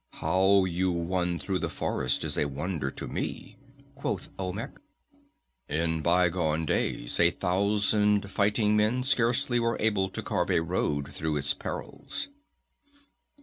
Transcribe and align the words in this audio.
"How 0.13 0.65
you 0.65 0.91
won 0.91 1.37
through 1.37 1.59
the 1.59 1.69
forest 1.69 2.23
is 2.23 2.35
a 2.35 2.45
wonder 2.45 2.89
to 2.89 3.07
me," 3.07 3.57
quoth 3.93 4.29
Olmec. 4.39 4.79
"In 5.69 6.01
bygone 6.01 6.65
days 6.65 7.19
a 7.19 7.29
thousand 7.29 8.31
fighting 8.31 8.75
men 8.75 9.03
scarcely 9.03 9.59
were 9.59 9.77
able 9.79 10.09
to 10.09 10.23
carve 10.23 10.49
a 10.49 10.61
road 10.61 11.13
through 11.13 11.35
its 11.37 11.53
perils." 11.53 12.29